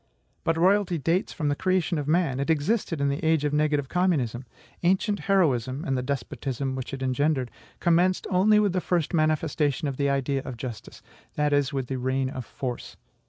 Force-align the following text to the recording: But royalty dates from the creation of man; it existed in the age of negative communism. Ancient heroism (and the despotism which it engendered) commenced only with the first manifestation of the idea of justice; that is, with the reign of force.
But 0.43 0.57
royalty 0.57 0.97
dates 0.97 1.31
from 1.31 1.49
the 1.49 1.55
creation 1.55 1.99
of 1.99 2.07
man; 2.07 2.39
it 2.39 2.49
existed 2.49 2.99
in 2.99 3.09
the 3.09 3.23
age 3.23 3.45
of 3.45 3.53
negative 3.53 3.87
communism. 3.87 4.45
Ancient 4.81 5.19
heroism 5.29 5.83
(and 5.85 5.95
the 5.95 6.01
despotism 6.01 6.73
which 6.73 6.91
it 6.91 7.03
engendered) 7.03 7.51
commenced 7.79 8.25
only 8.31 8.59
with 8.59 8.73
the 8.73 8.81
first 8.81 9.13
manifestation 9.13 9.87
of 9.87 9.97
the 9.97 10.09
idea 10.09 10.41
of 10.43 10.57
justice; 10.57 11.03
that 11.35 11.53
is, 11.53 11.71
with 11.71 11.85
the 11.85 11.97
reign 11.99 12.31
of 12.31 12.47
force. 12.47 12.97